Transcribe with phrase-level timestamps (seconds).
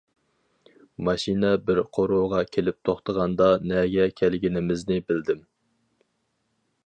[1.09, 5.45] ماشىنا بىر قورۇغا كېلىپ توختىغاندا نەگە كەلگىنىمىزنى بىلدىم.